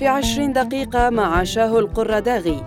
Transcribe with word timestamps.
في 0.00 0.08
عشرين 0.08 0.52
دقيقة 0.52 1.10
مع 1.10 1.44
شاهو 1.44 1.78
القرداغي 1.78 2.64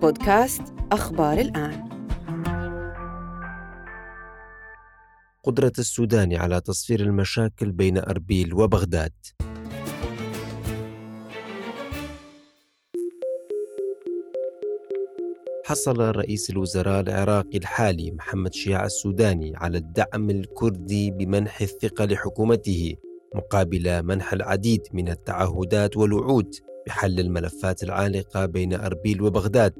بودكاست 0.00 0.62
أخبار 0.92 1.38
الآن. 1.38 1.88
قدرة 5.44 5.72
السودان 5.78 6.36
على 6.36 6.60
تصفير 6.60 7.00
المشاكل 7.00 7.72
بين 7.72 7.98
أربيل 7.98 8.54
وبغداد. 8.54 9.12
حصل 15.64 16.00
رئيس 16.00 16.50
الوزراء 16.50 17.00
العراقي 17.00 17.58
الحالي 17.58 18.10
محمد 18.10 18.54
شياع 18.54 18.84
السوداني 18.84 19.52
على 19.56 19.78
الدعم 19.78 20.30
الكردي 20.30 21.10
بمنح 21.10 21.60
الثقة 21.60 22.04
لحكومته. 22.04 22.96
مقابل 23.34 24.02
منح 24.02 24.32
العديد 24.32 24.82
من 24.92 25.08
التعهدات 25.08 25.96
والوعود 25.96 26.54
بحل 26.86 27.20
الملفات 27.20 27.82
العالقة 27.82 28.46
بين 28.46 28.74
أربيل 28.74 29.22
وبغداد. 29.22 29.74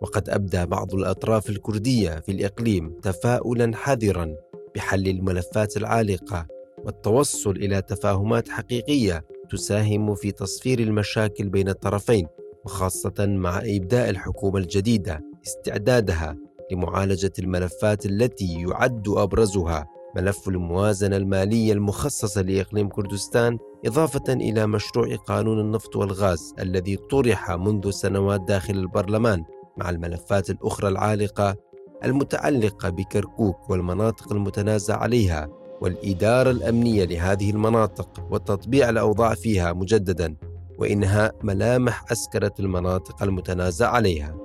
وقد 0.00 0.30
أبدى 0.30 0.66
بعض 0.66 0.94
الأطراف 0.94 1.50
الكردية 1.50 2.20
في 2.20 2.32
الإقليم 2.32 2.94
تفاؤلا 3.02 3.76
حذرا 3.76 4.34
بحل 4.74 5.08
الملفات 5.08 5.76
العالقة 5.76 6.46
والتوصل 6.84 7.50
إلى 7.50 7.82
تفاهمات 7.82 8.48
حقيقية 8.48 9.24
تساهم 9.50 10.14
في 10.14 10.32
تصفير 10.32 10.78
المشاكل 10.78 11.48
بين 11.48 11.68
الطرفين 11.68 12.26
وخاصة 12.64 13.14
مع 13.18 13.58
إبداء 13.64 14.10
الحكومة 14.10 14.58
الجديدة 14.58 15.22
استعدادها 15.46 16.36
لمعالجة 16.72 17.32
الملفات 17.38 18.06
التي 18.06 18.62
يعد 18.62 19.08
أبرزها. 19.08 19.86
ملف 20.16 20.48
الموازنة 20.48 21.16
المالية 21.16 21.72
المخصصة 21.72 22.42
لإقليم 22.42 22.88
كردستان 22.88 23.58
إضافة 23.86 24.32
إلى 24.32 24.66
مشروع 24.66 25.16
قانون 25.16 25.60
النفط 25.60 25.96
والغاز 25.96 26.54
الذي 26.58 26.96
طرح 26.96 27.50
منذ 27.50 27.90
سنوات 27.90 28.40
داخل 28.40 28.74
البرلمان 28.74 29.44
مع 29.76 29.90
الملفات 29.90 30.50
الأخرى 30.50 30.88
العالقة 30.88 31.56
المتعلقة 32.04 32.90
بكركوك 32.90 33.70
والمناطق 33.70 34.32
المتنازع 34.32 34.96
عليها 34.96 35.48
والإدارة 35.80 36.50
الأمنية 36.50 37.04
لهذه 37.04 37.50
المناطق 37.50 38.26
وتطبيع 38.30 38.88
الأوضاع 38.88 39.34
فيها 39.34 39.72
مجددا 39.72 40.36
وإنهاء 40.78 41.34
ملامح 41.42 42.12
أسكرة 42.12 42.52
المناطق 42.60 43.22
المتنازع 43.22 43.90
عليها. 43.90 44.36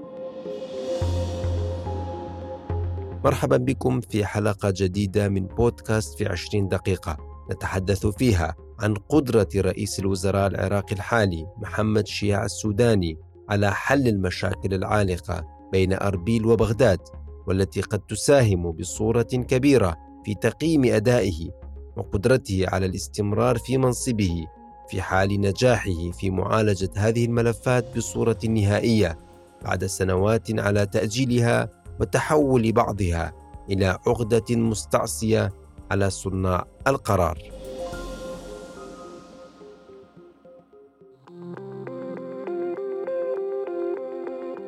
مرحبا 3.25 3.57
بكم 3.57 4.01
في 4.01 4.25
حلقة 4.25 4.73
جديدة 4.75 5.29
من 5.29 5.47
بودكاست 5.47 6.17
في 6.17 6.25
عشرين 6.25 6.67
دقيقة. 6.67 7.17
نتحدث 7.51 8.07
فيها 8.07 8.55
عن 8.79 8.93
قدرة 8.93 9.47
رئيس 9.55 9.99
الوزراء 9.99 10.47
العراقي 10.47 10.95
الحالي 10.95 11.45
محمد 11.57 12.07
شياع 12.07 12.45
السوداني 12.45 13.17
على 13.49 13.71
حل 13.71 14.07
المشاكل 14.07 14.73
العالقة 14.73 15.45
بين 15.71 15.93
أربيل 15.93 16.45
وبغداد 16.45 16.99
والتي 17.47 17.81
قد 17.81 17.99
تساهم 17.99 18.71
بصورة 18.71 19.21
كبيرة 19.21 19.95
في 20.25 20.35
تقييم 20.35 20.85
أدائه 20.85 21.49
وقدرته 21.97 22.65
على 22.67 22.85
الاستمرار 22.85 23.57
في 23.57 23.77
منصبه 23.77 24.47
في 24.89 25.01
حال 25.01 25.41
نجاحه 25.41 26.11
في 26.11 26.29
معالجة 26.29 26.89
هذه 26.95 27.25
الملفات 27.25 27.97
بصورة 27.97 28.39
نهائية 28.49 29.19
بعد 29.63 29.85
سنوات 29.85 30.59
على 30.59 30.85
تأجيلها 30.85 31.78
وتحول 31.99 32.71
بعضها 32.71 33.33
إلى 33.69 33.85
عقدة 33.85 34.55
مستعصية 34.55 35.51
على 35.91 36.09
صناع 36.09 36.65
القرار. 36.87 37.37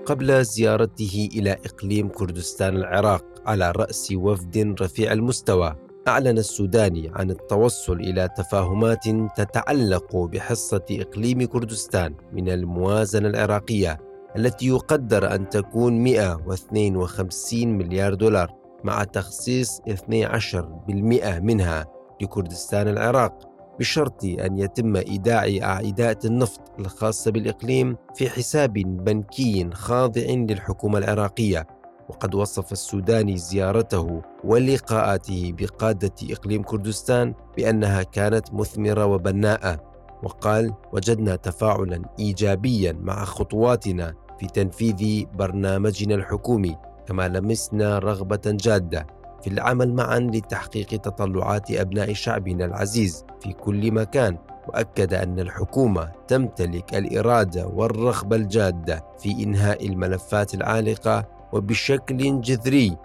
قبل 0.05 0.45
زيارته 0.45 1.29
إلى 1.35 1.51
إقليم 1.51 2.09
كردستان 2.09 2.75
العراق 2.77 3.25
على 3.45 3.71
رأس 3.71 4.11
وفد 4.15 4.75
رفيع 4.81 5.11
المستوى 5.13 5.75
أعلن 6.07 6.37
السوداني 6.37 7.11
عن 7.15 7.31
التوصل 7.31 7.93
إلى 7.93 8.29
تفاهمات 8.37 9.03
تتعلق 9.37 10.15
بحصة 10.17 10.85
إقليم 10.91 11.43
كردستان 11.43 12.15
من 12.33 12.49
الموازنة 12.49 13.29
العراقية 13.29 14.10
التي 14.37 14.67
يقدر 14.67 15.35
أن 15.35 15.49
تكون 15.49 16.03
152 16.03 17.67
مليار 17.67 18.13
دولار 18.13 18.53
مع 18.83 19.03
تخصيص 19.03 19.81
12% 19.81 21.39
منها 21.39 21.85
لكردستان 22.21 22.87
العراق 22.87 23.51
بشرط 23.79 24.23
أن 24.23 24.57
يتم 24.57 24.95
إيداع 24.95 25.43
أعداء 25.63 26.17
النفط 26.25 26.61
الخاصة 26.79 27.31
بالإقليم 27.31 27.97
في 28.15 28.29
حساب 28.29 28.73
بنكي 28.73 29.69
خاضع 29.73 30.21
للحكومة 30.21 30.97
العراقية. 30.97 31.67
وقد 32.09 32.35
وصف 32.35 32.71
السوداني 32.71 33.37
زيارته 33.37 34.21
ولقاءاته 34.43 35.53
بقادة 35.57 36.13
إقليم 36.31 36.63
كردستان 36.63 37.33
بأنها 37.57 38.03
كانت 38.03 38.53
مثمرة 38.53 39.05
وبناءة. 39.05 39.90
وقال 40.23 40.73
وجدنا 40.93 41.35
تفاعلا 41.35 42.01
إيجابيا 42.19 42.93
مع 43.01 43.25
خطواتنا 43.25 44.13
في 44.39 44.47
تنفيذ 44.47 45.25
برنامجنا 45.35 46.15
الحكومي 46.15 46.77
كما 47.07 47.27
لمسنا 47.27 47.99
رغبة 47.99 48.41
جادة 48.45 49.07
في 49.41 49.47
العمل 49.47 49.93
معا 49.93 50.19
لتحقيق 50.19 50.87
تطلعات 50.87 51.71
أبناء 51.71 52.13
شعبنا 52.13 52.65
العزيز 52.65 53.25
في 53.41 53.53
كل 53.53 53.91
مكان. 53.91 54.37
وأكد 54.67 55.13
أن 55.13 55.39
الحكومة 55.39 56.11
تمتلك 56.27 56.95
الإرادة 56.95 57.67
والرغبة 57.67 58.35
الجادة 58.35 59.05
في 59.19 59.43
إنهاء 59.43 59.87
الملفات 59.87 60.53
العالقة 60.53 61.25
وبشكل 61.53 62.41
جذري 62.41 62.97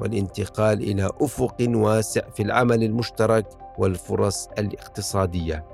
والانتقال 0.00 0.82
إلى 0.82 1.10
أفق 1.20 1.56
واسع 1.60 2.20
في 2.34 2.42
العمل 2.42 2.82
المشترك 2.82 3.46
والفرص 3.78 4.48
الاقتصادية. 4.58 5.64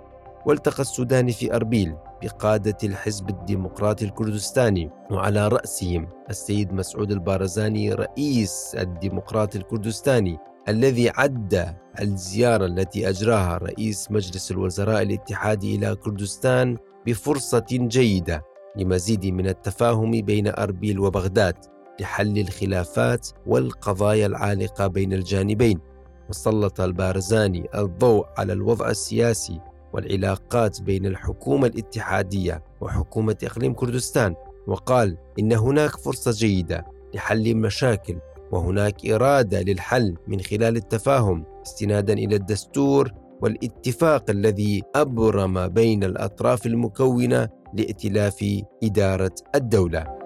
والتقى 0.49 0.81
السوداني 0.81 1.33
في 1.33 1.55
أربيل 1.55 1.95
بقادة 2.23 2.77
الحزب 2.85 3.29
الديمقراطي 3.29 4.05
الكردستاني 4.05 4.91
وعلى 5.11 5.49
رأسهم 5.49 6.09
السيد 6.31 6.73
مسعود 6.73 7.13
البارزاني 7.13 7.93
رئيس 7.93 8.75
الديمقراطي 8.79 9.59
الكردستاني 9.59 10.39
الذي 10.69 11.11
عد 11.11 11.75
الزيارة 12.01 12.67
التي 12.67 13.09
أجراها 13.09 13.59
رئيس 13.59 14.11
مجلس 14.11 14.51
الوزراء 14.51 15.03
الاتحادي 15.03 15.75
إلى 15.75 15.95
كردستان 15.97 16.77
بفرصة 17.07 17.67
جيدة 17.73 18.43
لمزيد 18.77 19.27
من 19.27 19.49
التفاهم 19.49 20.11
بين 20.11 20.49
أربيل 20.49 20.99
وبغداد 21.01 21.55
لحل 22.01 22.39
الخلافات 22.39 23.29
والقضايا 23.47 24.27
العالقة 24.27 24.87
بين 24.87 25.13
الجانبين. 25.13 25.81
وسلط 26.29 26.81
البارزاني 26.81 27.67
الضوء 27.75 28.27
على 28.39 28.53
الوضع 28.53 28.91
السياسي 28.91 29.61
والعلاقات 29.93 30.83
بين 30.83 31.07
الحكومة 31.07 31.67
الاتحادية 31.67 32.63
وحكومة 32.81 33.37
إقليم 33.45 33.73
كردستان 33.75 34.35
وقال 34.67 35.17
إن 35.39 35.53
هناك 35.53 35.91
فرصة 35.91 36.31
جيدة 36.31 36.87
لحل 37.15 37.47
المشاكل 37.47 38.19
وهناك 38.53 39.07
إرادة 39.07 39.63
للحل 39.63 40.17
من 40.29 40.41
خلال 40.41 40.77
التفاهم 40.77 41.45
استنادا 41.67 42.13
إلى 42.13 42.37
الدستور 42.37 43.13
والاتفاق 43.41 44.31
الذي 44.31 44.83
أبرم 44.95 45.69
بين 45.69 46.05
الأطراف 46.05 46.67
المكونة 46.67 47.49
لائتلاف 47.75 48.63
إدارة 48.85 49.35
الدولة. 49.55 50.18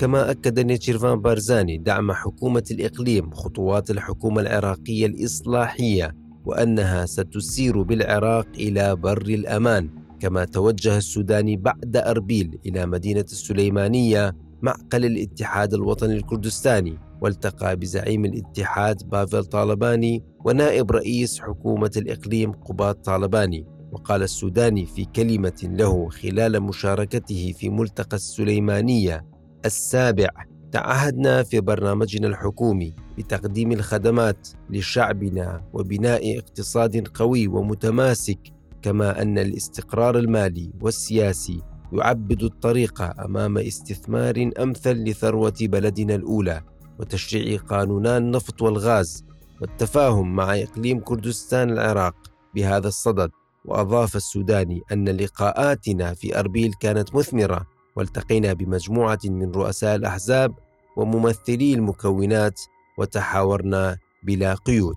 كما 0.00 0.30
أكد 0.30 0.60
نيتشيرفان 0.60 1.20
بارزاني 1.20 1.78
دعم 1.78 2.12
حكومة 2.12 2.62
الإقليم 2.70 3.30
خطوات 3.30 3.90
الحكومة 3.90 4.40
العراقية 4.40 5.06
الإصلاحية 5.06 6.16
وأنها 6.44 7.06
ستسير 7.06 7.82
بالعراق 7.82 8.48
إلى 8.54 8.96
بر 8.96 9.22
الأمان 9.22 9.90
كما 10.20 10.44
توجه 10.44 10.96
السوداني 10.96 11.56
بعد 11.56 11.96
أربيل 11.96 12.58
إلى 12.66 12.86
مدينة 12.86 13.20
السليمانية 13.20 14.36
معقل 14.62 15.04
الاتحاد 15.04 15.74
الوطني 15.74 16.14
الكردستاني 16.14 16.98
والتقى 17.20 17.76
بزعيم 17.76 18.24
الاتحاد 18.24 19.08
بافل 19.08 19.44
طالباني 19.44 20.24
ونائب 20.44 20.90
رئيس 20.90 21.40
حكومة 21.40 21.90
الإقليم 21.96 22.52
قباط 22.52 23.04
طالباني. 23.04 23.66
وقال 23.92 24.22
السوداني 24.22 24.86
في 24.86 25.04
كلمة 25.04 25.60
له 25.62 26.08
خلال 26.08 26.60
مشاركته 26.62 27.54
في 27.58 27.70
ملتقى 27.70 28.16
السليمانية 28.16 29.29
السابع. 29.64 30.28
تعهدنا 30.72 31.42
في 31.42 31.60
برنامجنا 31.60 32.28
الحكومي 32.28 32.94
بتقديم 33.18 33.72
الخدمات 33.72 34.48
لشعبنا 34.70 35.62
وبناء 35.72 36.38
اقتصاد 36.38 37.08
قوي 37.08 37.46
ومتماسك 37.46 38.38
كما 38.82 39.22
أن 39.22 39.38
الاستقرار 39.38 40.18
المالي 40.18 40.70
والسياسي 40.80 41.60
يعبد 41.92 42.42
الطريق 42.42 43.20
أمام 43.20 43.58
استثمار 43.58 44.50
أمثل 44.62 45.04
لثروة 45.04 45.54
بلدنا 45.60 46.14
الأولى 46.14 46.62
وتشريع 46.98 47.60
قانونا 47.60 48.16
النفط 48.16 48.62
والغاز 48.62 49.24
والتفاهم 49.60 50.36
مع 50.36 50.58
إقليم 50.58 51.00
كردستان 51.00 51.70
العراق 51.70 52.14
بهذا 52.54 52.88
الصدد. 52.88 53.30
وأضاف 53.64 54.16
السوداني 54.16 54.80
أن 54.92 55.08
لقاءاتنا 55.08 56.14
في 56.14 56.38
أربيل 56.38 56.72
كانت 56.80 57.14
مثمرة 57.14 57.66
والتقينا 58.00 58.52
بمجموعة 58.52 59.18
من 59.24 59.50
رؤساء 59.52 59.96
الأحزاب 59.96 60.54
وممثلي 60.96 61.74
المكونات 61.74 62.60
وتحاورنا 62.98 63.96
بلا 64.22 64.54
قيود. 64.54 64.96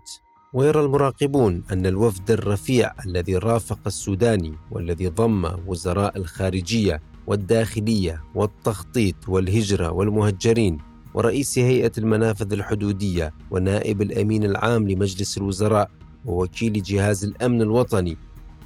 ويرى 0.53 0.79
المراقبون 0.79 1.63
أن 1.71 1.85
الوفد 1.85 2.31
الرفيع 2.31 2.91
الذي 3.05 3.37
رافق 3.37 3.79
السوداني 3.85 4.53
والذي 4.71 5.07
ضم 5.07 5.45
وزراء 5.67 6.17
الخارجية 6.17 7.01
والداخلية 7.27 8.23
والتخطيط 8.35 9.15
والهجرة 9.27 9.91
والمهجرين 9.91 10.77
ورئيس 11.13 11.59
هيئة 11.59 11.91
المنافذ 11.97 12.53
الحدودية 12.53 13.33
ونائب 13.51 14.01
الأمين 14.01 14.43
العام 14.43 14.89
لمجلس 14.89 15.37
الوزراء 15.37 15.91
ووكيل 16.25 16.83
جهاز 16.83 17.23
الأمن 17.23 17.61
الوطني 17.61 18.17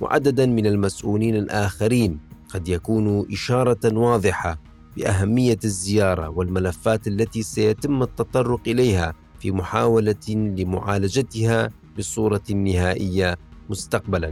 وعددا 0.02 0.46
من 0.46 0.66
المسؤولين 0.66 1.36
الآخرين 1.36 2.27
قد 2.50 2.68
يكونوا 2.68 3.26
إشارة 3.34 3.98
واضحة 3.98 4.58
بأهمية 4.98 5.60
الزيارة 5.64 6.30
والملفات 6.30 7.08
التي 7.08 7.44
سيتم 7.44 8.04
التطرق 8.04 8.62
إليها 8.68 9.14
في 9.40 9.52
محاولة 9.52 10.26
لمعالجتها 10.30 11.70
بصورة 11.98 12.42
نهائية 12.52 13.38
مستقبلاً. 13.70 14.32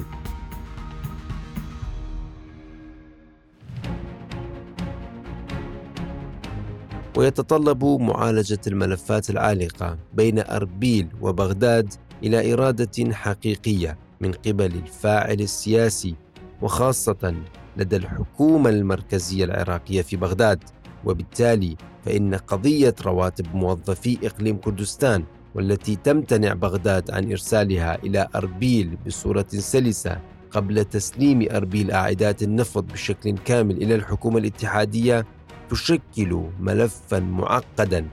ويتطلب 7.17 7.85
معالجة 7.85 8.59
الملفات 8.67 9.29
العالقة 9.29 9.97
بين 10.13 10.39
أربيل 10.39 11.07
وبغداد 11.21 11.93
إلى 12.23 12.53
إرادة 12.53 13.13
حقيقية 13.13 13.97
من 14.21 14.31
قبل 14.31 14.65
الفاعل 14.65 15.41
السياسي 15.41 16.15
وخاصة 16.61 17.35
لدى 17.77 17.95
الحكومة 17.95 18.69
المركزية 18.69 19.45
العراقية 19.45 20.01
في 20.01 20.15
بغداد 20.17 20.63
وبالتالي 21.05 21.75
فإن 22.05 22.35
قضية 22.35 22.95
رواتب 23.05 23.55
موظفي 23.55 24.17
إقليم 24.23 24.57
كردستان 24.57 25.23
والتي 25.55 25.95
تمتنع 25.95 26.53
بغداد 26.53 27.11
عن 27.11 27.31
إرسالها 27.31 27.95
إلى 28.03 28.27
أربيل 28.35 28.97
بصورة 29.07 29.45
سلسة 29.49 30.19
قبل 30.51 30.85
تسليم 30.85 31.47
أربيل 31.51 31.91
أعداد 31.91 32.43
النفط 32.43 32.83
بشكل 32.83 33.37
كامل 33.45 33.77
إلى 33.77 33.95
الحكومة 33.95 34.37
الاتحادية 34.37 35.25
تشكل 35.69 36.43
ملفا 36.59 37.19
معقدا 37.19 38.07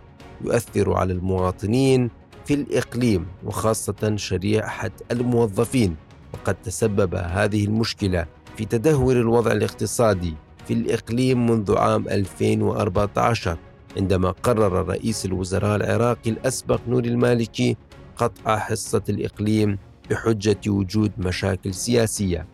يؤثر 0.44 0.92
على 0.92 1.12
المواطنين 1.12 2.10
في 2.44 2.54
الإقليم 2.54 3.26
وخاصة 3.44 4.16
شريحة 4.16 4.90
الموظفين. 5.10 5.96
وقد 6.34 6.54
تسبب 6.54 7.14
هذه 7.14 7.64
المشكلة 7.64 8.26
في 8.56 8.64
تدهور 8.64 9.16
الوضع 9.16 9.52
الاقتصادي 9.52 10.34
في 10.66 10.74
الإقليم 10.74 11.50
منذ 11.50 11.76
عام 11.76 12.08
2014 12.08 13.58
عندما 13.96 14.30
قرر 14.30 14.88
رئيس 14.88 15.24
الوزراء 15.26 15.76
العراقي 15.76 16.30
الأسبق 16.30 16.80
نور 16.88 17.04
المالكي 17.04 17.76
قطع 18.16 18.58
حصة 18.58 19.02
الإقليم 19.08 19.78
بحجة 20.10 20.60
وجود 20.68 21.12
مشاكل 21.18 21.74
سياسية. 21.74 22.46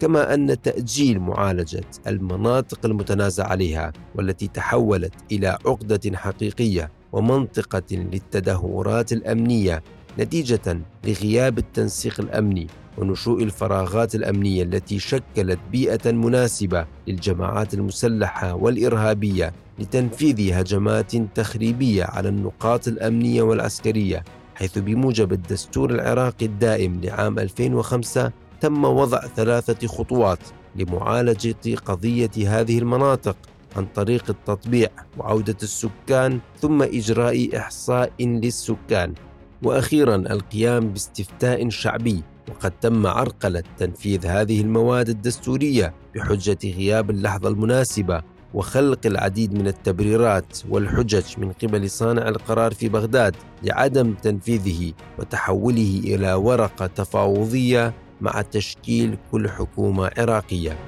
كما 0.00 0.34
أن 0.34 0.62
تأجيل 0.62 1.20
معالجة 1.20 1.84
المناطق 2.06 2.78
المتنازع 2.84 3.46
عليها 3.46 3.92
والتي 4.14 4.48
تحولت 4.48 5.14
إلى 5.32 5.48
عقدة 5.48 6.16
حقيقية 6.16 6.90
ومنطقة 7.12 7.82
للتدهورات 7.90 9.12
الأمنية 9.12 9.82
نتيجة 10.18 10.80
لغياب 11.04 11.58
التنسيق 11.58 12.20
الأمني 12.20 12.66
ونشوء 12.98 13.42
الفراغات 13.42 14.14
الأمنية 14.14 14.62
التي 14.62 14.98
شكلت 14.98 15.58
بيئة 15.72 16.12
مناسبة 16.12 16.86
للجماعات 17.08 17.74
المسلحة 17.74 18.54
والإرهابية 18.54 19.52
لتنفيذ 19.78 20.52
هجمات 20.52 21.16
تخريبية 21.16 22.04
على 22.04 22.28
النقاط 22.28 22.88
الأمنية 22.88 23.42
والعسكرية 23.42 24.24
حيث 24.54 24.78
بموجب 24.78 25.32
الدستور 25.32 25.90
العراقي 25.90 26.46
الدائم 26.46 27.00
لعام 27.00 27.38
2005 27.38 28.32
تم 28.60 28.84
وضع 28.84 29.20
ثلاثة 29.20 29.86
خطوات 29.86 30.38
لمعالجة 30.76 31.74
قضية 31.86 32.30
هذه 32.60 32.78
المناطق 32.78 33.36
عن 33.76 33.86
طريق 33.94 34.24
التطبيع 34.28 34.88
وعودة 35.18 35.56
السكان 35.62 36.40
ثم 36.60 36.82
إجراء 36.82 37.58
إحصاء 37.58 38.12
للسكان. 38.20 39.14
وأخيرا 39.62 40.16
القيام 40.16 40.88
باستفتاء 40.88 41.68
شعبي 41.68 42.22
وقد 42.48 42.70
تم 42.80 43.06
عرقلة 43.06 43.62
تنفيذ 43.78 44.26
هذه 44.26 44.60
المواد 44.60 45.08
الدستورية 45.08 45.94
بحجة 46.14 46.58
غياب 46.64 47.10
اللحظة 47.10 47.48
المناسبة 47.48 48.22
وخلق 48.54 49.06
العديد 49.06 49.54
من 49.54 49.66
التبريرات 49.66 50.58
والحجج 50.68 51.24
من 51.38 51.52
قبل 51.52 51.90
صانع 51.90 52.28
القرار 52.28 52.74
في 52.74 52.88
بغداد 52.88 53.36
لعدم 53.62 54.14
تنفيذه 54.14 54.92
وتحوله 55.18 56.00
إلى 56.04 56.34
ورقة 56.34 56.86
تفاوضية 56.86 57.94
مع 58.20 58.42
تشكيل 58.42 59.18
كل 59.32 59.48
حكومة 59.48 60.10
عراقية. 60.18 60.78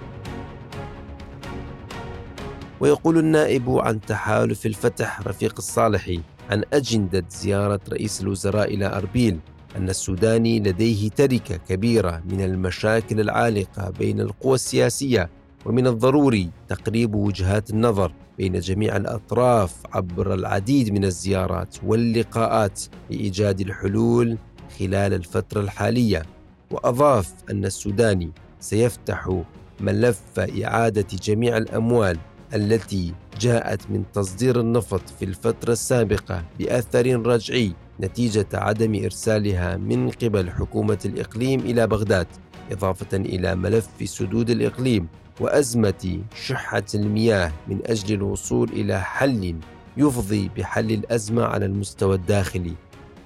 ويقول 2.80 3.18
النائب 3.18 3.70
عن 3.70 4.00
تحالف 4.00 4.66
الفتح 4.66 5.20
رفيق 5.20 5.54
الصالحي 5.58 6.20
عن 6.50 6.62
أجندة 6.72 7.24
زيارة 7.30 7.80
رئيس 7.92 8.20
الوزراء 8.20 8.74
إلى 8.74 8.86
أربيل 8.86 9.38
أن 9.76 9.88
السوداني 9.88 10.60
لديه 10.60 11.08
تركة 11.08 11.56
كبيرة 11.56 12.22
من 12.30 12.40
المشاكل 12.40 13.20
العالقة 13.20 13.90
بين 13.90 14.20
القوى 14.20 14.54
السياسية 14.54 15.30
ومن 15.66 15.86
الضروري 15.86 16.50
تقريب 16.68 17.14
وجهات 17.14 17.70
النظر 17.70 18.12
بين 18.38 18.60
جميع 18.60 18.96
الأطراف 18.96 19.74
عبر 19.92 20.34
العديد 20.34 20.92
من 20.92 21.04
الزيارات 21.04 21.76
واللقاءات 21.84 22.82
لإيجاد 23.10 23.60
الحلول 23.60 24.38
خلال 24.78 25.14
الفترة 25.14 25.60
الحالية 25.60 26.22
وأضاف 26.70 27.34
أن 27.50 27.64
السوداني 27.64 28.30
سيفتح 28.60 29.42
ملف 29.80 30.20
إعادة 30.38 31.06
جميع 31.22 31.56
الأموال 31.56 32.18
التي 32.54 33.14
جاءت 33.40 33.90
من 33.90 34.04
تصدير 34.12 34.60
النفط 34.60 35.02
في 35.18 35.24
الفترة 35.24 35.72
السابقة 35.72 36.44
بأثر 36.58 37.26
رجعي 37.26 37.72
نتيجة 38.00 38.46
عدم 38.54 39.04
إرسالها 39.04 39.76
من 39.76 40.10
قبل 40.10 40.50
حكومة 40.50 40.98
الإقليم 41.04 41.60
إلى 41.60 41.86
بغداد 41.86 42.26
إضافة 42.72 43.16
إلى 43.16 43.54
ملف 43.54 43.88
سدود 44.04 44.50
الإقليم 44.50 45.08
وأزمة 45.40 46.20
شحة 46.46 46.84
المياه 46.94 47.52
من 47.68 47.80
أجل 47.86 48.14
الوصول 48.14 48.68
إلى 48.68 49.00
حل 49.00 49.56
يفضي 49.96 50.50
بحل 50.56 50.92
الأزمة 50.92 51.44
على 51.44 51.66
المستوى 51.66 52.14
الداخلي. 52.14 52.74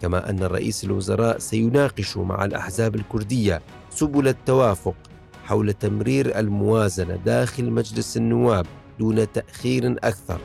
كما 0.03 0.31
أن 0.31 0.43
رئيس 0.43 0.85
الوزراء 0.85 1.39
سيناقش 1.39 2.17
مع 2.17 2.45
الأحزاب 2.45 2.95
الكردية 2.95 3.61
سبل 3.91 4.29
التوافق 4.29 4.95
حول 5.45 5.73
تمرير 5.73 6.39
الموازنة 6.39 7.17
داخل 7.17 7.71
مجلس 7.71 8.17
النواب 8.17 8.67
دون 9.01 9.33
تأخير 9.33 9.97
أكثر. 10.05 10.41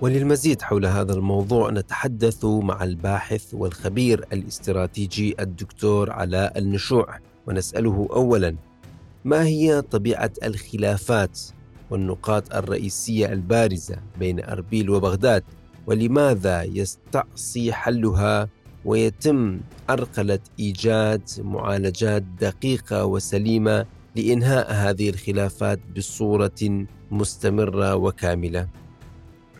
وللمزيد 0.00 0.62
حول 0.62 0.86
هذا 0.86 1.12
الموضوع 1.12 1.70
نتحدث 1.70 2.44
مع 2.44 2.84
الباحث 2.84 3.54
والخبير 3.54 4.24
الاستراتيجي 4.32 5.36
الدكتور 5.40 6.10
علاء 6.10 6.58
النشوع 6.58 7.18
ونسأله 7.46 8.08
أولا 8.12 8.56
ما 9.24 9.44
هي 9.44 9.82
طبيعة 9.82 10.30
الخلافات 10.44 11.40
والنقاط 11.90 12.54
الرئيسية 12.54 13.32
البارزة 13.32 13.96
بين 14.18 14.44
أربيل 14.44 14.90
وبغداد؟ 14.90 15.44
ولماذا 15.86 16.62
يستعصي 16.62 17.72
حلها 17.72 18.48
ويتم 18.84 19.60
عرقلة 19.88 20.38
إيجاد 20.58 21.22
معالجات 21.38 22.22
دقيقة 22.40 23.04
وسليمة 23.04 23.86
لإنهاء 24.16 24.72
هذه 24.72 25.10
الخلافات 25.10 25.78
بصورة 25.96 26.86
مستمرة 27.10 27.94
وكاملة. 27.94 28.66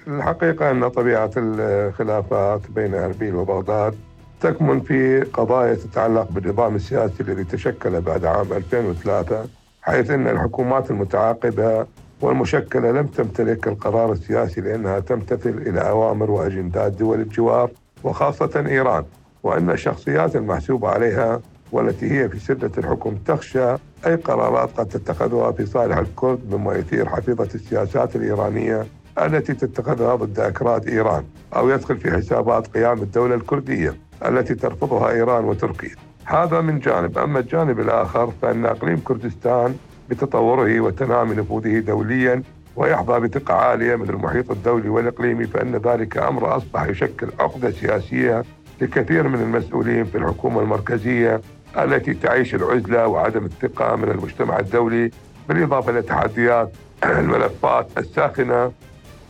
الحقيقة 0.07 0.71
أن 0.71 0.89
طبيعة 0.89 1.31
الخلافات 1.37 2.61
بين 2.71 2.95
أربيل 2.95 3.35
وبغداد 3.35 3.95
تكمن 4.41 4.81
في 4.81 5.21
قضايا 5.21 5.75
تتعلق 5.75 6.31
بالنظام 6.31 6.77
السياسي 6.77 7.23
الذي 7.23 7.45
تشكل 7.45 8.01
بعد 8.01 8.25
عام 8.25 8.53
2003 8.53 9.47
حيث 9.83 10.11
أن 10.11 10.27
الحكومات 10.29 10.91
المتعاقبة 10.91 11.87
والمشكلة 12.21 12.91
لم 12.93 13.07
تمتلك 13.07 13.69
القرار 13.69 14.13
السياسي 14.13 14.61
لأنها 14.61 15.01
تمتثل 15.01 15.51
إلى 15.51 15.81
أوامر 15.81 16.31
وأجندات 16.31 16.93
دول 16.93 17.21
الجوار. 17.21 17.71
وخاصة 18.05 18.65
إيران 18.67 19.05
وأن 19.43 19.71
الشخصيات 19.71 20.37
المحسوبة 20.37 20.89
عليها 20.89 21.41
والتي 21.73 22.11
هي 22.11 22.29
في 22.29 22.39
سدة 22.39 22.71
الحكم 22.79 23.15
تخشى 23.27 23.73
أي 24.07 24.15
قرارات 24.15 24.71
قد 24.81 24.87
تتخذها 24.87 25.53
في 25.53 25.67
صالح 25.67 25.99
الكرد 25.99 26.55
مما 26.55 26.75
يثير 26.75 27.09
حفيظة 27.09 27.49
السياسات 27.55 28.17
الإيرانية 28.17 28.87
التي 29.19 29.55
تتخذها 29.55 30.15
ضد 30.15 30.41
أكراد 30.41 30.89
إيران 30.89 31.25
أو 31.57 31.69
يدخل 31.69 31.97
في 31.97 32.11
حسابات 32.11 32.67
قيام 32.67 33.03
الدولة 33.03 33.35
الكردية 33.35 33.95
التي 34.27 34.55
ترفضها 34.55 35.11
إيران 35.11 35.45
وتركيا. 35.45 35.95
هذا 36.25 36.61
من 36.61 36.79
جانب 36.79 37.19
أما 37.19 37.39
الجانب 37.39 37.81
الآخر 37.81 38.33
فإن 38.43 38.67
إقليم 38.67 39.01
كردستان 39.05 39.75
بتطوره 40.11 40.81
وتنامي 40.81 41.35
نفوذه 41.35 41.79
دوليا 41.79 42.43
ويحظى 42.77 43.21
بثقة 43.21 43.55
عالية 43.55 43.97
من 43.97 44.11
المحيط 44.11 44.51
الدولي 44.51 44.89
والإقليمي 44.89 45.45
فإن 45.47 45.77
ذلك 45.77 46.19
أمر 46.19 46.57
أصبح 46.57 46.83
يشكل 46.83 47.29
عقدة 47.41 47.71
سياسية 47.71 48.45
لكثير 48.81 49.29
من 49.29 49.41
المسؤولين 49.43 50.05
في 50.05 50.19
الحكومة 50.19 50.61
المركزية 50.61 51.41
التي 51.79 52.15
تعيش 52.15 52.55
العزلة 52.55 53.07
وعدم 53.07 53.45
الثقة 53.45 53.97
من 53.97 54.11
المجتمع 54.11 54.59
الدولي 54.59 55.11
بالإضافة 55.49 55.91
إلى 55.91 56.03
تحديات 56.03 56.73
الملفات 57.05 57.89
الساخنة 57.99 58.73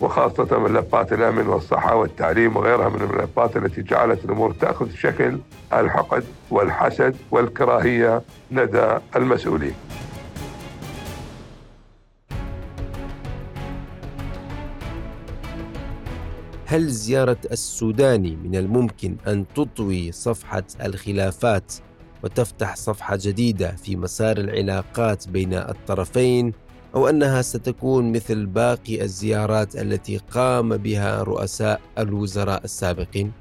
وخاصة 0.00 0.58
ملفات 0.58 1.12
الأمن 1.12 1.46
والصحة 1.46 1.96
والتعليم 1.96 2.56
وغيرها 2.56 2.88
من 2.88 3.00
الملفات 3.00 3.56
التي 3.56 3.82
جعلت 3.82 4.24
الأمور 4.24 4.52
تأخذ 4.52 4.90
شكل 4.90 5.38
الحقد 5.72 6.24
والحسد 6.50 7.16
والكراهية 7.30 8.22
لدى 8.50 8.88
المسؤولين. 9.16 9.74
هل 16.66 16.88
زيارة 16.88 17.36
السوداني 17.52 18.36
من 18.44 18.56
الممكن 18.56 19.16
أن 19.26 19.44
تطوي 19.54 20.12
صفحة 20.12 20.62
الخلافات 20.84 21.72
وتفتح 22.24 22.76
صفحة 22.76 23.18
جديدة 23.20 23.70
في 23.70 23.96
مسار 23.96 24.36
العلاقات 24.36 25.28
بين 25.28 25.54
الطرفين 25.54 26.52
أو 26.94 27.08
أنها 27.08 27.42
ستكون 27.42 28.12
مثل 28.12 28.46
باقي 28.46 29.02
الزيارات 29.02 29.76
التي 29.76 30.20
قام 30.30 30.76
بها 30.76 31.22
رؤساء 31.22 31.80
الوزراء 31.98 32.64
السابقين؟ 32.64 33.32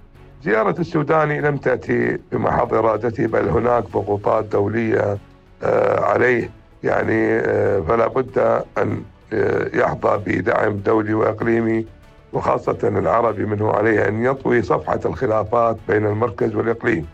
زيارة 0.44 0.80
السوداني 0.82 1.42
لم 1.42 1.58
تأتي 1.58 2.18
بمحض 2.32 2.74
إرادته 2.74 3.28
بل 3.28 3.50
هناك 3.50 3.84
ضغوطات 3.84 4.46
دولية 4.46 5.18
آه، 5.63 6.00
عليه 6.00 6.50
يعني 6.84 7.40
آه، 7.40 7.80
فلا 7.82 8.08
بد 8.08 8.63
أن 8.78 9.04
آه، 9.34 9.70
يحظى 9.74 10.22
بدعم 10.25 10.78
دولي 10.78 11.13
وإقليمي 11.13 11.86
وخاصة 12.34 12.78
العربي 12.84 13.46
منه 13.46 13.72
عليه 13.72 14.08
أن 14.08 14.26
يطوي 14.26 14.62
صفحة 14.62 15.00
الخلافات 15.06 15.78
بين 15.88 16.06
المركز 16.06 16.56
والإقليم. 16.56 17.06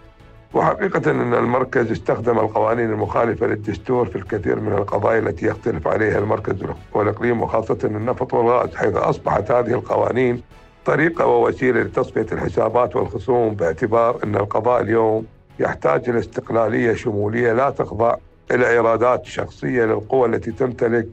وحقيقة 0.54 1.12
أن 1.12 1.34
المركز 1.34 1.92
استخدم 1.92 2.40
القوانين 2.40 2.90
المخالفة 2.92 3.48
للدستور 3.48 4.06
في 4.06 4.16
الكثير 4.16 4.60
من 4.60 4.74
القضايا 4.74 5.20
التي 5.20 5.46
يختلف 5.46 5.88
عليها 5.88 6.18
المركز 6.20 6.56
والإقليم 6.94 7.42
وخاصة 7.42 7.78
النفط 7.84 8.34
والغاز 8.34 8.76
حيث 8.76 8.96
أصبحت 8.96 9.52
هذه 9.52 9.72
القوانين 9.74 10.42
طريقة 10.86 11.26
ووسيلة 11.26 11.82
لتصفية 11.82 12.26
الحسابات 12.32 12.96
والخصوم 12.96 13.54
باعتبار 13.56 14.20
أن 14.24 14.36
القضاء 14.36 14.82
اليوم 14.82 15.26
يحتاج 15.60 16.10
إلى 16.10 16.20
استقلالية 16.20 16.94
شمولية 16.94 17.54
لا 17.54 17.70
تخضع 17.70 18.16
إلى 18.52 18.70
إيرادات 18.70 19.26
شخصية 19.26 19.86
للقوى 19.86 20.28
التي 20.28 20.52
تمتلك 20.52 21.08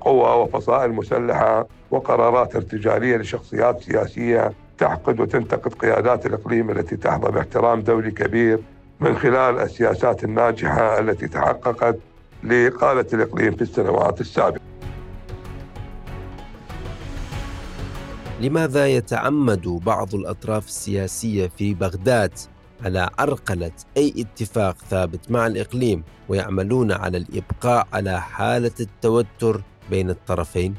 قوى 0.00 0.42
وفصائل 0.42 0.92
مسلحة 0.92 1.66
وقرارات 1.90 2.56
ارتجالية 2.56 3.16
لشخصيات 3.16 3.82
سياسية 3.82 4.52
تحقد 4.78 5.20
وتنتقد 5.20 5.74
قيادات 5.74 6.26
الإقليم 6.26 6.70
التي 6.70 6.96
تحظى 6.96 7.32
باحترام 7.32 7.80
دولي 7.80 8.10
كبير 8.10 8.60
من 9.00 9.16
خلال 9.16 9.58
السياسات 9.58 10.24
الناجحة 10.24 10.98
التي 10.98 11.28
تحققت 11.28 11.98
لقادة 12.44 13.06
الإقليم 13.12 13.56
في 13.56 13.62
السنوات 13.62 14.20
السابقة. 14.20 14.60
لماذا 18.40 18.86
يتعمد 18.86 19.68
بعض 19.68 20.14
الأطراف 20.14 20.66
السياسية 20.66 21.50
في 21.58 21.74
بغداد؟ 21.74 22.32
على 22.84 23.10
عرقلة 23.18 23.70
أي 23.96 24.14
اتفاق 24.18 24.76
ثابت 24.76 25.30
مع 25.30 25.46
الإقليم 25.46 26.02
ويعملون 26.28 26.92
على 26.92 27.18
الإبقاء 27.18 27.86
على 27.92 28.20
حالة 28.20 28.72
التوتر 28.80 29.60
بين 29.90 30.10
الطرفين؟ 30.10 30.74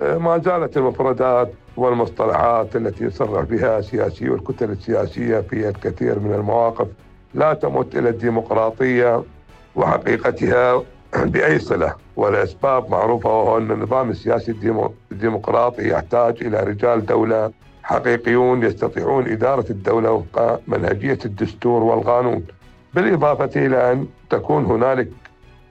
ما 0.00 0.38
زالت 0.38 0.76
المفردات 0.76 1.52
والمصطلحات 1.76 2.76
التي 2.76 3.04
يصرح 3.04 3.44
بها 3.44 3.80
سياسي 3.80 4.30
والكتل 4.30 4.70
السياسية 4.70 5.40
في 5.40 5.68
الكثير 5.68 6.18
من 6.18 6.34
المواقف 6.34 6.88
لا 7.34 7.54
تمت 7.54 7.96
إلى 7.96 8.08
الديمقراطية 8.08 9.22
وحقيقتها 9.76 10.82
بأي 11.32 11.58
صلة 11.58 11.94
والأسباب 12.16 12.90
معروفة 12.90 13.30
وهو 13.30 13.58
أن 13.58 13.70
النظام 13.70 14.10
السياسي 14.10 14.54
الديمقراطي 15.12 15.88
يحتاج 15.88 16.44
إلى 16.44 16.60
رجال 16.60 17.06
دولة 17.06 17.50
حقيقيون 17.86 18.62
يستطيعون 18.62 19.28
إدارة 19.28 19.64
الدولة 19.70 20.10
وفق 20.10 20.60
منهجية 20.66 21.18
الدستور 21.24 21.82
والقانون 21.82 22.44
بالإضافة 22.94 23.66
إلى 23.66 23.92
أن 23.92 24.06
تكون 24.30 24.64
هنالك 24.64 25.08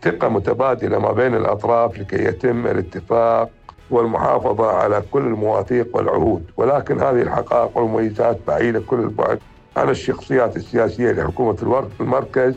ثقة 0.01 0.29
متبادلة 0.29 1.00
ما 1.00 1.12
بين 1.12 1.36
الأطراف 1.36 2.00
لكي 2.00 2.24
يتم 2.24 2.67
الاتفاق 2.67 3.50
والمحافظة 3.91 4.72
على 4.72 5.03
كل 5.12 5.22
المواثيق 5.22 5.95
والعهود. 5.98 6.43
ولكن 6.57 7.00
هذه 7.00 7.22
الحقائق 7.22 7.77
والمميزات 7.77 8.39
بعيدة 8.48 8.79
كل 8.88 9.00
البعد 9.00 9.39
عن 9.77 9.89
الشخصيات 9.89 10.55
السياسية 10.55 11.12
لحكومة 11.12 11.88
المركز 12.00 12.55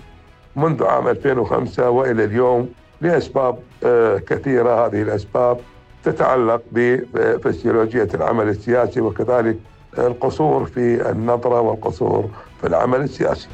منذ 0.57 0.85
عام 0.85 1.09
2005 1.09 1.91
وإلى 1.91 2.25
اليوم 2.25 2.69
لأسباب 3.01 3.59
آه، 3.85 4.19
كثيرة. 4.19 4.87
هذه 4.87 5.03
الأسباب 5.03 5.61
تتعلق 6.13 6.63
بفسيولوجية 6.73 8.09
العمل 8.15 8.49
السياسي 8.49 9.01
وكذلك 9.01 9.59
القصور 9.99 10.65
في 10.67 11.11
النظرة 11.11 11.61
والقصور 11.61 12.31
في 12.61 12.67
العمل 12.67 13.01
السياسي. 13.01 13.49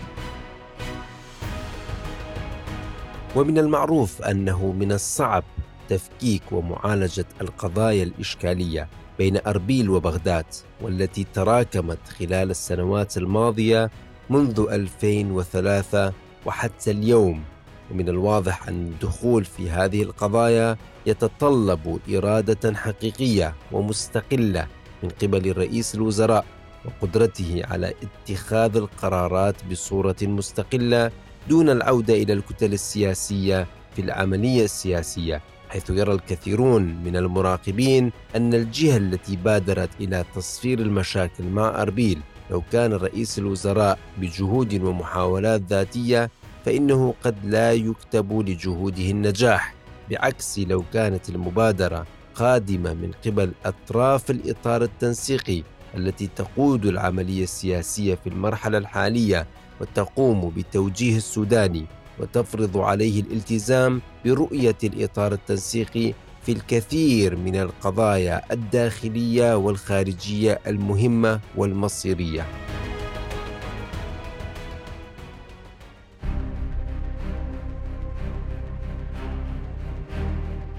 ومن 3.37 3.59
المعروف 3.59 4.23
أنه 4.23 4.73
من 4.73 4.93
الصعب 4.93 5.45
تفكيك 5.89 6.43
ومعالجة 6.53 7.25
القضايا 7.41 8.03
الإشكالية 8.03 8.89
بين 9.19 9.39
أربيل 9.47 9.91
وبغداد 9.91 10.45
والتي 10.83 11.27
تراكمت 11.35 11.99
خلال 12.19 12.51
السنوات 12.51 13.17
الماضية 13.17 13.91
منذ 14.31 14.67
2003 14.71 16.13
وحتى 16.47 16.91
اليوم. 16.91 17.43
ومن 17.91 18.09
الواضح 18.09 18.69
أن 18.69 18.75
الدخول 18.75 19.45
في 19.45 19.71
هذه 19.71 20.03
القضايا 20.03 20.77
يتطلب 21.07 21.99
إرادة 22.15 22.75
حقيقية 22.75 23.55
ومستقلة 23.73 24.67
من 25.03 25.09
قبل 25.23 25.57
رئيس 25.57 25.95
الوزراء 25.95 26.45
وقدرته 26.85 27.63
على 27.65 27.95
اتخاذ 28.03 28.77
القرارات 28.77 29.65
بصورة 29.71 30.17
مستقلة 30.23 31.11
دون 31.49 31.71
العودة 31.71 32.15
إلى 32.15 32.33
الكتل 32.33 32.73
السياسية 32.73 33.67
في 33.97 34.03
العملية 34.03 34.65
السياسية 34.65 35.41
حيث 35.69 35.91
يرى 35.91 36.13
الكثيرون 36.13 36.83
من 37.05 37.17
المراقبين 37.17 38.13
أن 38.37 38.55
الجهة 38.55 38.97
التي 38.97 39.37
بادرت 39.37 39.91
إلى 40.01 40.25
تصفير 40.35 40.79
المشاكل 40.79 41.45
مع 41.45 41.83
أربيل 41.83 42.21
لو 42.51 42.63
كان 42.73 42.93
رئيس 42.93 43.39
الوزراء 43.39 43.99
بجهود 44.19 44.83
ومحاولات 44.83 45.61
ذاتية 45.61 46.31
فإنه 46.65 47.15
قد 47.25 47.37
لا 47.45 47.73
يكتب 47.73 48.49
لجهوده 48.49 49.11
النجاح. 49.11 49.75
بعكس 50.11 50.59
لو 50.59 50.85
كانت 50.93 51.29
المبادرة 51.29 52.07
قادمة 52.35 52.95
من 52.95 53.11
قبل 53.27 53.53
أطراف 53.65 54.31
الإطار 54.31 54.83
التنسيقي 54.83 55.63
التي 55.97 56.29
تقود 56.37 56.87
العملية 56.87 57.43
السياسية 57.43 58.15
في 58.15 58.27
المرحلة 58.29 58.79
الحالية 58.79 59.47
وتقوم 59.81 60.53
بتوجيه 60.57 61.17
السوداني 61.17 61.87
وتفرض 62.19 62.77
عليه 62.79 63.21
الالتزام 63.21 64.01
برؤية 64.25 64.77
الإطار 64.85 65.33
التنسيقي 65.33 66.15
في 66.43 66.53
الكثير 66.53 67.37
من 67.37 67.57
القضايا 67.57 68.53
الداخلية 68.53 69.57
والخارجية 69.57 70.61
المهمة 70.67 71.41
والمصيرية. 71.57 72.47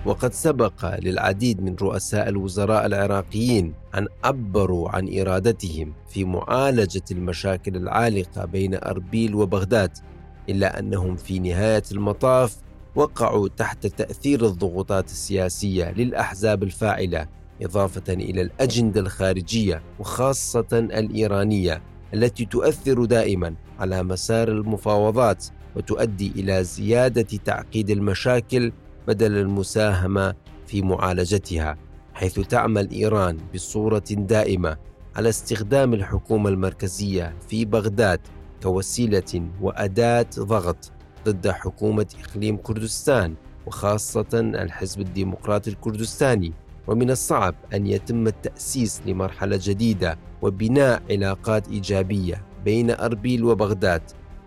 وقد 0.06 0.34
سبق 0.34 1.00
للعديد 1.00 1.62
من 1.62 1.76
رؤساء 1.76 2.30
الوزراء 2.30 2.86
العراقيين 2.86 3.74
أن 3.96 4.08
عبروا 4.24 4.90
عن 4.90 5.20
إرادتهم 5.20 5.94
في 6.10 6.26
معالجة 6.26 7.04
المشاكل 7.12 7.76
العالقة 7.76 8.46
بين 8.46 8.76
أربيل 8.76 9.36
وبغداد 9.36 9.98
إلا 10.50 10.80
أنهم 10.80 11.16
في 11.16 11.40
نهاية 11.40 11.84
المطاف 11.92 12.58
وقعوا 12.96 13.48
تحت 13.48 13.88
تأثير 13.88 14.46
الضغوطات 14.46 15.06
السياسية 15.06 15.92
للأحزاب 15.92 16.64
الفاعلة 16.64 17.28
إضافة 17.62 18.14
إلى 18.14 18.42
الأجندة 18.42 19.02
الخارجية 19.02 19.82
وخاصة 20.00 20.68
الإيرانية 20.74 21.82
التي 22.14 22.46
تؤثر 22.46 23.06
دائما 23.06 23.56
على 23.80 24.04
مسار 24.04 24.48
المفاوضات 24.48 25.46
وتؤدي 25.76 26.32
إلى 26.36 26.64
زيادة 26.64 27.38
تعقيد 27.46 27.90
المشاكل 27.90 28.72
بدل 29.08 29.38
المساهمة 29.38 30.34
في 30.68 30.82
معالجتها 30.82 31.78
حيث 32.14 32.40
تعمل 32.40 32.92
إيران 32.92 33.38
بصورة 33.54 34.04
دائمة 34.10 34.78
على 35.16 35.30
استخدام 35.30 35.94
الحكومة 35.94 36.50
المركزية 36.50 37.36
في 37.50 37.66
بغداد 37.66 38.20
كوسيلة 38.64 39.48
وأداة 39.62 40.26
ضغط 40.40 40.92
ضد 41.26 41.50
حكومة 41.50 42.06
إقليم 42.24 42.58
كردستان 42.58 43.36
وخاصة 43.66 44.28
الحزب 44.34 45.02
الديمقراطي 45.02 45.70
الكردستاني. 45.70 46.54
ومن 46.88 47.12
الصعب 47.12 47.56
أن 47.74 47.88
يتم 47.88 48.28
التأسيس 48.28 49.02
لمرحلة 49.06 49.60
جديدة 49.62 50.18
وبناء 50.42 51.02
علاقات 51.10 51.68
إيجابية 51.68 52.46
بين 52.66 52.92
أربيل 52.92 53.44
وبغداد 53.44 54.02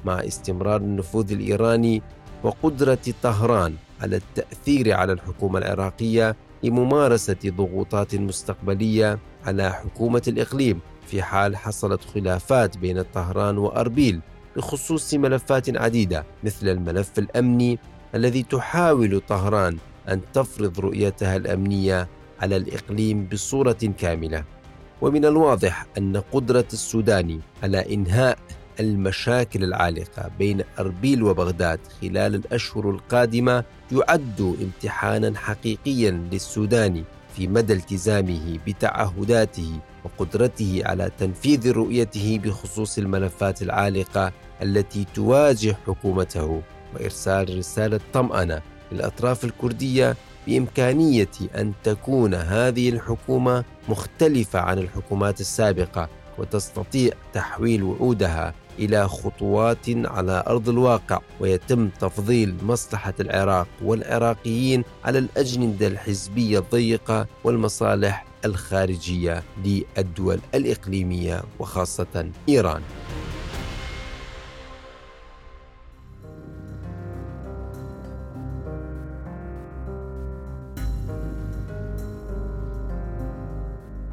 مع 0.05 0.15
استمرار 0.15 0.81
النفوذ 0.81 1.33
الإيراني 1.33 2.03
وقدرة 2.43 2.99
طهران. 3.23 3.75
على 4.01 4.17
التأثير 4.17 4.93
على 4.93 5.13
الحكومة 5.13 5.59
العراقية 5.59 6.37
لممارسة 6.63 7.37
ضغوطات 7.47 8.15
مستقبلية 8.15 9.19
على 9.47 9.73
حكومة 9.73 10.23
الإقليم 10.29 10.81
في 11.07 11.23
حال 11.23 11.57
حصلت 11.57 12.05
خلافات 12.05 12.79
بين 12.79 13.03
طهران 13.03 13.59
وأربيل 13.59 14.21
بخصوص 14.57 15.15
ملفات 15.15 15.77
عديدة 15.77 16.25
مثل 16.45 16.69
الملف 16.69 17.19
الأمني 17.19 17.79
الذي 18.15 18.43
تحاول 18.43 19.21
طهران 19.29 19.77
أن 20.09 20.21
تفرض 20.35 20.81
رؤيتها 20.81 21.37
الأمنية 21.37 22.09
على 22.41 22.57
الإقليم 22.57 23.25
بصورة 23.33 23.93
كاملة. 23.99 24.45
ومن 25.01 25.25
الواضح 25.25 25.87
أن 25.99 26.17
قدرة 26.17 26.65
السوداني 26.73 27.41
على 27.63 27.95
إنهاء 27.95 28.39
المشاكل 28.81 29.65
العالقة 29.65 30.31
بين 30.39 30.63
أربيل 30.79 31.23
وبغداد 31.23 31.81
خلال 32.03 32.35
الأشهر 32.35 32.91
القادمة 32.91 33.65
يعد 33.93 34.57
امتحانا 34.63 35.39
حقيقيا 35.39 36.11
للسوداني 36.11 37.05
في 37.37 37.49
مدى 37.49 37.73
التزامه 37.73 38.59
بتعهداته 38.67 39.79
وقدرته 40.05 40.83
على 40.85 41.11
تنفيذ 41.19 41.71
رؤيته 41.73 42.41
بخصوص 42.45 42.99
الملفات 42.99 43.63
العالقة 43.63 44.33
التي 44.63 45.07
تواجه 45.15 45.77
حكومته 45.87 46.63
وإرسال 46.95 47.59
رسالة 47.59 48.01
طمأنة 48.13 48.61
للأطراف 48.93 49.45
الكردية 49.45 50.17
بإمكانية 50.47 51.29
أن 51.55 51.73
تكون 51.85 52.35
هذه 52.35 52.89
الحكومة 52.89 53.65
مختلفة 53.89 54.59
عن 54.61 54.79
الحكومات 54.79 55.41
السابقة 55.41 56.09
وتستطيع 56.39 57.13
تحويل 57.33 57.83
وعودها 57.83 58.55
إلى 58.79 59.09
خطوات 59.09 59.87
على 59.89 60.45
أرض 60.47 60.69
الواقع 60.69 61.21
ويتم 61.41 61.89
تفضيل 61.89 62.55
مصلحة 62.63 63.15
العراق 63.21 63.67
والعراقيين 63.85 64.85
على 65.05 65.19
الأجندة 65.19 65.87
الحزبية 65.87 66.59
الضيقة 66.59 67.27
والمصالح 67.45 68.25
الخارجية 68.45 69.43
للدول 69.65 70.41
الإقليمية 70.55 71.43
وخاصة 71.59 72.31
إيران. 72.49 72.83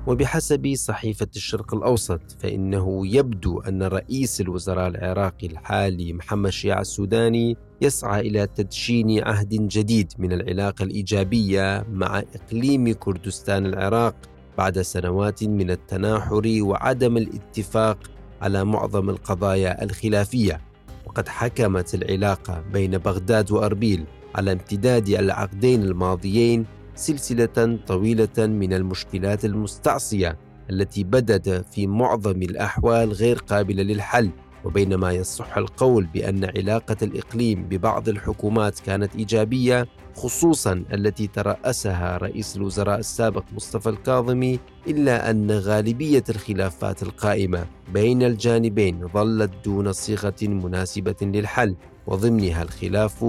وبحسب 0.07 0.73
صحيفة 0.75 1.27
الشرق 1.35 1.73
الأوسط 1.73 2.21
فإنه 2.39 3.07
يبدو 3.07 3.59
أن 3.59 3.83
رئيس 3.83 4.41
الوزراء 4.41 4.87
العراقي 4.87 5.47
الحالي 5.47 6.13
محمد 6.13 6.49
شيع 6.49 6.81
السوداني 6.81 7.57
يسعى 7.81 8.19
إلى 8.21 8.47
تدشين 8.47 9.23
عهد 9.23 9.67
جديد 9.67 10.13
من 10.17 10.31
العلاقة 10.31 10.83
الإيجابية 10.83 11.85
مع 11.91 12.23
إقليم 12.35 12.93
كردستان 12.93 13.65
العراق 13.65 14.15
بعد 14.57 14.81
سنوات 14.81 15.43
من 15.43 15.71
التناحر 15.71 16.57
وعدم 16.61 17.17
الاتفاق 17.17 17.97
على 18.41 18.65
معظم 18.65 19.09
القضايا 19.09 19.83
الخلافية. 19.83 20.61
وقد 21.05 21.27
حكمت 21.27 21.95
العلاقة 21.95 22.63
بين 22.73 22.97
بغداد 22.97 23.51
وأربيل 23.51 24.05
على 24.35 24.51
امتداد 24.51 25.09
العقدين 25.09 25.83
الماضيين 25.83 26.65
سلسلة 26.95 27.79
طويلة 27.87 28.37
من 28.37 28.73
المشكلات 28.73 29.45
المستعصية 29.45 30.37
التي 30.69 31.03
بدت 31.03 31.65
في 31.71 31.87
معظم 31.87 32.41
الأحوال 32.41 33.13
غير 33.13 33.37
قابلة 33.37 33.83
للحل 33.83 34.29
وبينما 34.65 35.11
يصح 35.11 35.57
القول 35.57 36.05
بأن 36.05 36.45
علاقة 36.45 36.97
الإقليم 37.01 37.63
ببعض 37.63 38.09
الحكومات 38.09 38.79
كانت 38.79 39.15
إيجابية 39.15 39.87
خصوصا 40.15 40.83
التي 40.93 41.27
ترأسها 41.27 42.17
رئيس 42.17 42.57
الوزراء 42.57 42.99
السابق 42.99 43.43
مصطفى 43.55 43.89
الكاظمي 43.89 44.59
إلا 44.87 45.29
أن 45.29 45.51
غالبية 45.51 46.23
الخلافات 46.29 47.03
القائمة 47.03 47.65
بين 47.93 48.23
الجانبين 48.23 49.07
ظلت 49.07 49.51
دون 49.65 49.91
صيغة 49.93 50.35
مناسبة 50.41 51.15
للحل 51.21 51.75
وضمنها 52.07 52.63
الخلاف 52.63 53.25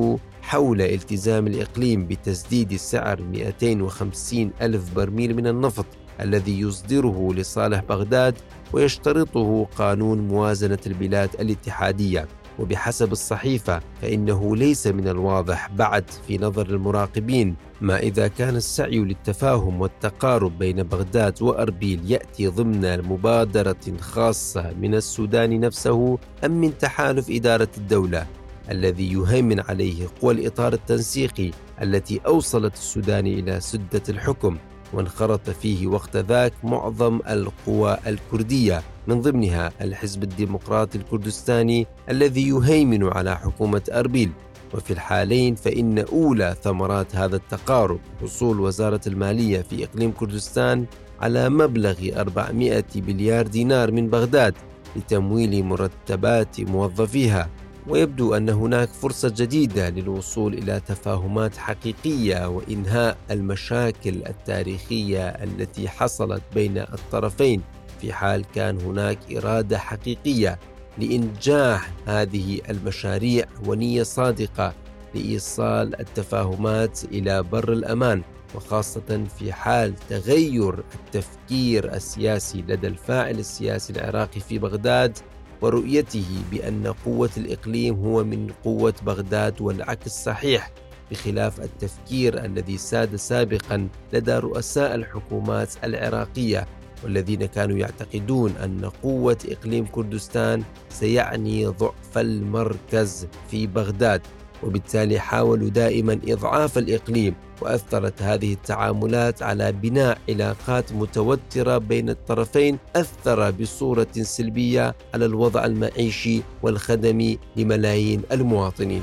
حول 0.47 0.83
التزام 0.83 1.47
الإقليم 1.47 2.07
بتسديد 2.07 2.77
سعر 2.77 3.23
250 3.23 4.51
ألف 4.63 4.95
برميل 4.95 5.37
من 5.37 5.47
النفط 5.47 5.87
الذي 6.21 6.61
يصدره 6.61 7.35
لصالح 7.35 7.81
بغداد 7.89 8.35
ويشترطه 8.73 9.67
قانون 9.79 10.29
موازنة 10.29 10.79
البلاد 10.87 11.31
الاتحادية. 11.41 12.29
وبحسب 12.59 13.13
الصحيفة 13.13 13.81
فإنه 14.03 14.57
ليس 14.57 14.87
من 14.87 15.09
الواضح 15.09 15.69
بعد 15.69 16.05
في 16.27 16.39
نظر 16.39 16.67
المراقبين 16.67 17.57
ما 17.81 17.99
إذا 17.99 18.29
كان 18.29 18.57
السعي 18.57 18.99
للتفاهم 18.99 19.81
والتقارب 19.81 20.59
بين 20.59 20.83
بغداد 20.83 21.43
وأربيل 21.43 22.11
يأتي 22.11 22.47
ضمن 22.47 23.03
مبادرة 23.03 23.97
خاصة 24.01 24.73
من 24.81 24.95
السودان 24.95 25.61
نفسه 25.61 26.19
أم 26.45 26.51
من 26.51 26.79
تحالف 26.79 27.31
إدارة 27.31 27.69
الدولة؟ 27.79 28.27
الذي 28.71 29.13
يهيمن 29.13 29.61
عليه 29.61 30.07
قوى 30.23 30.35
الإطار 30.35 30.73
التنسيقي 30.73 31.51
التي 31.83 32.21
أوصلت 32.27 32.75
السودان 32.75 33.27
إلى 33.27 33.61
سدة 33.61 34.03
الحكم 34.09 34.57
وانخرط 34.93 35.51
فيه 35.51 35.87
وقت 35.87 36.17
ذاك 36.17 36.53
معظم 36.65 37.21
القوى 37.29 37.99
الكردية 38.07 38.83
من 39.07 39.21
ضمنها 39.21 39.73
الحزب 39.81 40.23
الديمقراطي 40.23 40.99
الكردستاني 40.99 41.87
الذي 42.11 42.49
يهيمن 42.49 43.05
على 43.05 43.37
حكومة 43.37 43.83
أربيل. 43.93 44.31
وفي 44.75 44.93
الحالين 44.93 45.55
فإن 45.55 45.99
أولى 45.99 46.57
ثمرات 46.63 47.17
هذا 47.17 47.37
التقارب 47.37 48.01
حصول 48.23 48.61
وزارة 48.61 49.01
المالية 49.07 49.61
في 49.63 49.85
إقليم 49.85 50.13
كردستان 50.13 50.87
على 51.21 51.49
مبلغ 51.49 51.95
400 52.17 52.85
مليار 52.97 53.47
دينار 53.47 53.93
من 53.93 54.09
بغداد 54.09 54.55
لتمويل 54.97 55.65
مرتبات 55.65 56.61
موظفيها. 56.61 57.49
ويبدو 57.89 58.35
أن 58.35 58.49
هناك 58.49 58.89
فرصة 58.89 59.33
جديدة 59.37 59.91
للوصول 59.91 60.55
إلى 60.55 60.81
تفاهمات 60.81 61.57
حقيقية 61.57 62.49
وإنهاء 62.49 63.17
المشاكل 63.31 64.23
التاريخية 64.27 65.29
التي 65.29 65.89
حصلت 65.89 66.43
بين 66.55 66.79
الطرفين. 66.79 67.63
في 68.01 68.13
حال 68.13 68.45
كان 68.55 68.81
هناك 68.81 69.19
إرادة 69.37 69.79
حقيقية 69.79 70.59
لإنجاح 70.99 71.91
هذه 72.07 72.61
المشاريع 72.71 73.45
ونية 73.67 74.03
صادقة 74.03 74.75
لإيصال 75.15 76.01
التفاهمات 76.01 77.05
إلى 77.05 77.43
بر 77.43 77.73
الأمان 77.73 78.23
وخاصة 78.55 79.25
في 79.39 79.53
حال 79.53 79.95
تغير 80.11 80.85
التفكير 80.95 81.95
السياسي 81.95 82.63
لدى 82.63 82.87
الفاعل 82.87 83.39
السياسي 83.39 83.93
العراقي 83.93 84.41
في 84.41 84.59
بغداد 84.59 85.19
ورؤيته 85.67 86.27
بأن 86.51 86.87
قوة 87.05 87.31
الإقليم 87.37 87.95
هو 87.95 88.25
من 88.25 88.53
قوة 88.65 88.95
بغداد 89.07 89.61
والعكس 89.61 90.11
صحيح 90.11 90.71
بخلاف 91.11 91.61
التفكير 91.61 92.45
الذي 92.45 92.79
ساد 92.79 93.17
سابقا 93.17 93.89
لدى 94.13 94.33
رؤساء 94.33 94.95
الحكومات 94.95 95.75
العراقية 95.85 96.67
والذين 97.05 97.47
كانوا 97.47 97.79
يعتقدون 97.79 98.51
أن 98.51 98.91
قوة 99.03 99.39
إقليم 99.49 99.87
كردستان 99.87 100.63
سيعني 100.89 101.67
ضعف 101.67 102.19
المركز 102.19 103.27
في 103.51 103.67
بغداد. 103.67 104.23
وبالتالي 104.63 105.19
حاولوا 105.19 105.69
دائما 105.69 106.21
إضعاف 106.29 106.79
الإقليم 106.79 107.35
وأثرت 107.61 108.23
هذه 108.23 108.53
التعاملات 108.53 109.43
على 109.43 109.73
بناء 109.73 110.19
علاقات 110.29 110.93
متوترة 110.93 111.79
بين 111.79 112.11
الطرفين 112.11 112.79
أثر 112.97 113.51
بصورة 113.51 114.07
سلبية 114.23 114.95
على 115.15 115.25
الوضع 115.25 115.65
المعيشي 115.65 116.43
والخدمي 116.63 117.39
لملايين 117.57 118.23
المواطنين. 118.33 119.03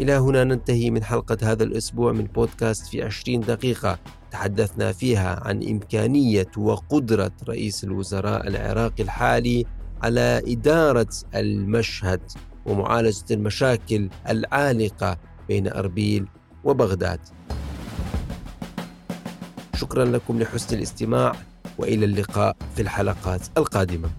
إلى 0.00 0.12
هنا 0.12 0.44
ننتهي 0.44 0.90
من 0.90 1.04
حلقة 1.04 1.36
هذا 1.42 1.64
الأسبوع 1.64 2.12
من 2.12 2.24
بودكاست 2.24 2.86
في 2.86 3.02
20 3.02 3.40
دقيقة. 3.40 3.98
تحدثنا 4.30 4.92
فيها 4.92 5.40
عن 5.44 5.62
إمكانية 5.62 6.50
وقدرة 6.56 7.32
رئيس 7.48 7.84
الوزراء 7.84 8.48
العراقي 8.48 9.02
الحالي 9.02 9.66
على 10.02 10.42
إدارة 10.46 11.08
المشهد 11.34 12.20
ومعالجة 12.66 13.24
المشاكل 13.30 14.08
العالقة 14.28 15.16
بين 15.48 15.68
أربيل 15.68 16.26
وبغداد. 16.64 17.20
شكرا 19.74 20.04
لكم 20.04 20.42
لحسن 20.42 20.76
الاستماع 20.76 21.32
وإلى 21.78 22.04
اللقاء 22.04 22.56
في 22.76 22.82
الحلقات 22.82 23.40
القادمة. 23.58 24.10